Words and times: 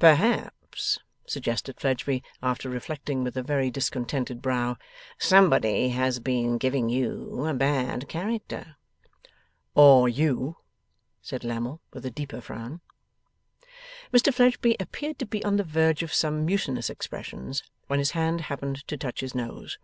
'Perhaps,' 0.00 0.98
suggested 1.26 1.78
Fledgeby, 1.78 2.20
after 2.42 2.68
reflecting 2.68 3.22
with 3.22 3.36
a 3.36 3.42
very 3.44 3.70
discontented 3.70 4.42
brow, 4.42 4.76
'somebody 5.16 5.90
has 5.90 6.18
been 6.18 6.58
giving 6.58 6.88
you 6.88 7.46
a 7.46 7.54
bad 7.54 8.08
character.' 8.08 8.74
'Or 9.76 10.08
you,' 10.08 10.56
said 11.22 11.44
Lammle, 11.44 11.80
with 11.92 12.04
a 12.04 12.10
deeper 12.10 12.40
frown. 12.40 12.80
Mr 14.12 14.34
Fledgeby 14.34 14.76
appeared 14.80 15.20
to 15.20 15.24
be 15.26 15.44
on 15.44 15.54
the 15.54 15.62
verge 15.62 16.02
of 16.02 16.12
some 16.12 16.44
mutinous 16.44 16.90
expressions, 16.90 17.62
when 17.86 18.00
his 18.00 18.10
hand 18.10 18.40
happened 18.40 18.84
to 18.88 18.96
touch 18.96 19.20
his 19.20 19.36
nose. 19.36 19.78